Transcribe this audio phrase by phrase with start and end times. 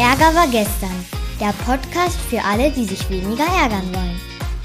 [0.00, 1.04] Ärger war gestern.
[1.38, 4.18] Der Podcast für alle, die sich weniger ärgern wollen.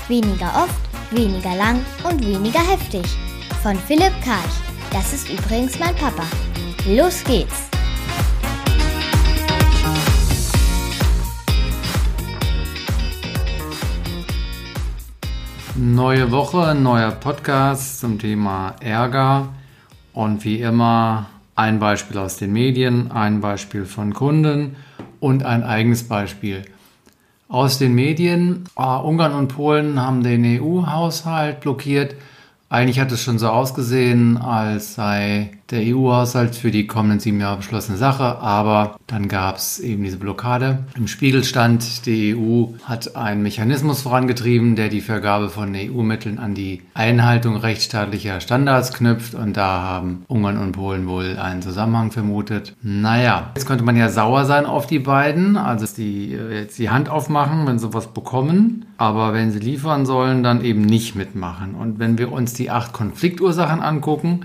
[0.08, 0.80] Weniger oft,
[1.12, 3.04] weniger lang und weniger heftig.
[3.62, 4.56] Von Philipp Karch.
[4.94, 6.24] Das ist übrigens mein Papa.
[6.88, 7.68] Los geht's!
[15.76, 19.50] Neue Woche, neuer Podcast zum Thema Ärger
[20.14, 24.78] und wie immer ein Beispiel aus den Medien, ein Beispiel von Kunden
[25.26, 26.66] und ein eigenes Beispiel
[27.48, 28.66] aus den Medien.
[28.78, 32.14] Uh, Ungarn und Polen haben den EU-Haushalt blockiert.
[32.70, 37.58] Eigentlich hat es schon so ausgesehen, als sei der EU-Haushalt für die kommenden sieben Jahre
[37.58, 40.86] beschlossene Sache, aber dann gab es eben diese Blockade.
[40.96, 46.54] Im Spiegel stand, die EU hat einen Mechanismus vorangetrieben, der die Vergabe von EU-Mitteln an
[46.54, 52.76] die Einhaltung rechtsstaatlicher Standards knüpft und da haben Ungarn und Polen wohl einen Zusammenhang vermutet.
[52.84, 57.10] Naja, jetzt könnte man ja sauer sein auf die beiden, also die jetzt die Hand
[57.10, 61.74] aufmachen, wenn sie was bekommen, aber wenn sie liefern sollen, dann eben nicht mitmachen.
[61.74, 64.42] Und wenn wir uns die acht Konfliktursachen angucken,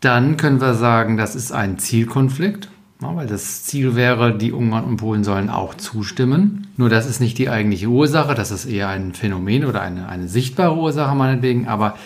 [0.00, 2.68] dann können wir sagen, das ist ein Zielkonflikt,
[3.00, 6.68] weil das Ziel wäre, die Ungarn und Polen sollen auch zustimmen.
[6.76, 10.28] Nur das ist nicht die eigentliche Ursache, das ist eher ein Phänomen oder eine, eine
[10.28, 11.96] sichtbare Ursache meinetwegen, aber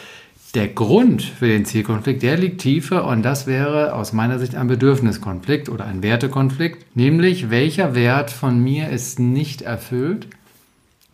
[0.55, 4.67] der Grund für den Zielkonflikt, der liegt tiefer und das wäre aus meiner Sicht ein
[4.67, 10.29] Bedürfniskonflikt oder ein Wertekonflikt, nämlich welcher Wert von mir ist nicht erfüllt,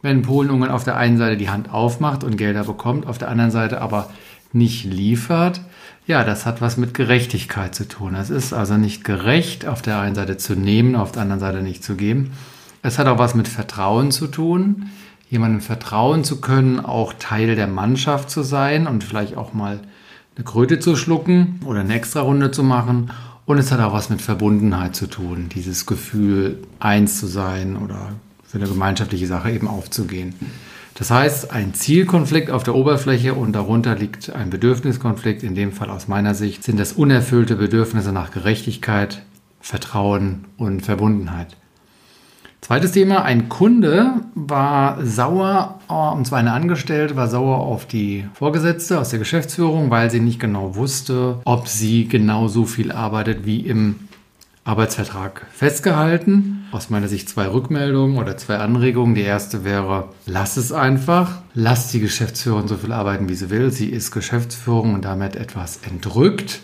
[0.02, 3.28] wenn Polen Ungarn auf der einen Seite die Hand aufmacht und Gelder bekommt, auf der
[3.28, 4.10] anderen Seite aber
[4.52, 5.60] nicht liefert,
[6.06, 8.14] ja, das hat was mit Gerechtigkeit zu tun.
[8.14, 11.62] Es ist also nicht gerecht, auf der einen Seite zu nehmen, auf der anderen Seite
[11.62, 12.32] nicht zu geben.
[12.82, 14.88] Es hat auch was mit Vertrauen zu tun,
[15.28, 19.80] jemandem vertrauen zu können, auch Teil der Mannschaft zu sein und vielleicht auch mal
[20.36, 23.10] eine Kröte zu schlucken oder eine extra Runde zu machen.
[23.44, 28.12] Und es hat auch was mit Verbundenheit zu tun, dieses Gefühl, eins zu sein oder
[28.46, 30.34] für eine gemeinschaftliche Sache eben aufzugehen.
[30.98, 35.44] Das heißt, ein Zielkonflikt auf der Oberfläche und darunter liegt ein Bedürfniskonflikt.
[35.44, 39.22] In dem Fall aus meiner Sicht sind das unerfüllte Bedürfnisse nach Gerechtigkeit,
[39.60, 41.56] Vertrauen und Verbundenheit.
[42.62, 48.98] Zweites Thema, ein Kunde war sauer, und zwar eine Angestellte war sauer auf die Vorgesetzte
[48.98, 53.60] aus der Geschäftsführung, weil sie nicht genau wusste, ob sie genau so viel arbeitet wie
[53.60, 54.07] im
[54.68, 56.66] Arbeitsvertrag festgehalten.
[56.72, 59.14] Aus meiner Sicht zwei Rückmeldungen oder zwei Anregungen.
[59.14, 61.40] Die erste wäre, lass es einfach.
[61.54, 63.70] Lass die Geschäftsführerin so viel arbeiten, wie sie will.
[63.70, 66.60] Sie ist Geschäftsführung und damit etwas entrückt.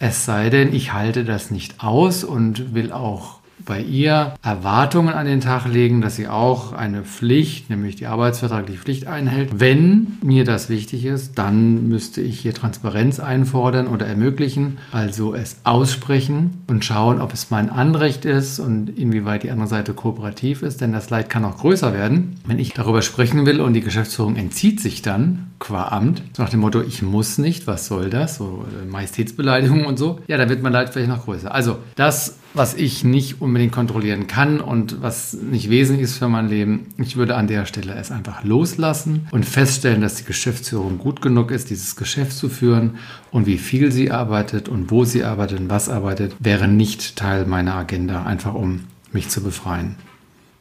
[0.00, 5.26] Es sei denn, ich halte das nicht aus und will auch bei ihr Erwartungen an
[5.26, 9.60] den Tag legen, dass sie auch eine Pflicht, nämlich die arbeitsvertragliche Pflicht einhält.
[9.60, 15.58] Wenn mir das wichtig ist, dann müsste ich hier Transparenz einfordern oder ermöglichen, also es
[15.64, 20.80] aussprechen und schauen, ob es mein Anrecht ist und inwieweit die andere Seite kooperativ ist,
[20.80, 24.36] denn das Leid kann auch größer werden, wenn ich darüber sprechen will und die Geschäftsführung
[24.36, 28.36] entzieht sich dann qua Amt, so nach dem Motto, ich muss nicht, was soll das,
[28.36, 31.54] so äh, Majestätsbeleidigung und so, ja, dann wird mein Leid vielleicht noch größer.
[31.54, 36.48] Also das was ich nicht unbedingt kontrollieren kann und was nicht wesentlich ist für mein
[36.48, 36.86] Leben.
[36.98, 41.50] Ich würde an der Stelle es einfach loslassen und feststellen, dass die Geschäftsführung gut genug
[41.50, 42.98] ist, dieses Geschäft zu führen
[43.30, 47.46] und wie viel sie arbeitet und wo sie arbeitet und was arbeitet, wäre nicht Teil
[47.46, 48.80] meiner Agenda, einfach um
[49.12, 49.96] mich zu befreien.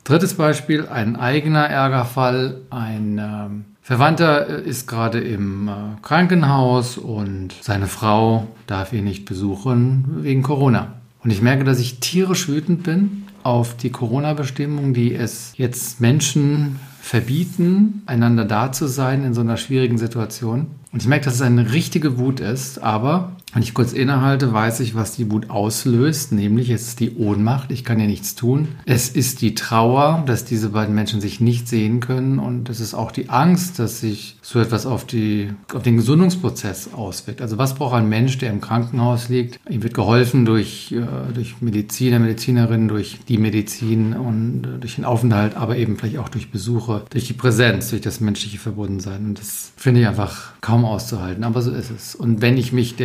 [0.03, 2.61] Drittes Beispiel, ein eigener Ärgerfall.
[2.71, 5.71] Ein ähm, Verwandter ist gerade im äh,
[6.01, 10.98] Krankenhaus und seine Frau darf ihn nicht besuchen wegen Corona.
[11.23, 16.79] Und ich merke, dass ich tierisch wütend bin auf die Corona-Bestimmungen, die es jetzt Menschen
[17.01, 20.67] verbieten, einander da zu sein in so einer schwierigen Situation.
[20.91, 24.79] Und ich merke, dass es eine richtige Wut ist, aber wenn ich kurz innehalte, weiß
[24.81, 28.67] ich, was die Wut auslöst, nämlich es ist die Ohnmacht, ich kann ja nichts tun.
[28.85, 32.93] Es ist die Trauer, dass diese beiden Menschen sich nicht sehen können und es ist
[32.93, 37.41] auch die Angst, dass sich so etwas auf, die, auf den Gesundungsprozess auswirkt.
[37.41, 39.59] Also was braucht ein Mensch, der im Krankenhaus liegt?
[39.67, 45.05] Ihm wird geholfen durch, äh, durch Mediziner, Medizinerinnen, durch die Medizin und äh, durch den
[45.05, 49.25] Aufenthalt, aber eben vielleicht auch durch Besuche, durch die Präsenz, durch das menschliche Verbundensein.
[49.25, 52.13] Und das finde ich einfach kaum auszuhalten, aber so ist es.
[52.13, 52.95] Und wenn ich mich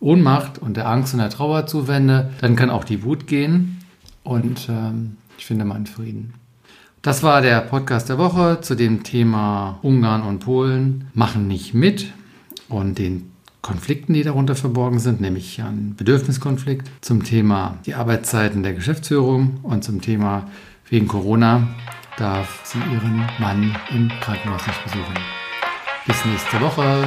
[0.00, 3.78] Ohnmacht und der Angst und der Trauer zuwende, dann kann auch die Wut gehen
[4.24, 6.34] und ähm, ich finde meinen Frieden.
[7.02, 12.12] Das war der Podcast der Woche zu dem Thema Ungarn und Polen machen nicht mit
[12.68, 18.74] und den Konflikten, die darunter verborgen sind, nämlich ein Bedürfniskonflikt zum Thema die Arbeitszeiten der
[18.74, 20.48] Geschäftsführung und zum Thema
[20.88, 21.68] wegen Corona
[22.18, 25.14] darf sie ihren Mann im Krankenhaus nicht besuchen.
[26.06, 27.06] Bis nächste Woche.